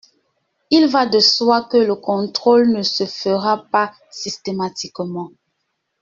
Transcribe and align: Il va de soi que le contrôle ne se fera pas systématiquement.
Il 0.71 0.87
va 0.87 1.05
de 1.05 1.19
soi 1.19 1.65
que 1.65 1.77
le 1.77 1.93
contrôle 1.93 2.69
ne 2.69 2.81
se 2.81 3.05
fera 3.05 3.67
pas 3.71 3.93
systématiquement. 4.09 5.29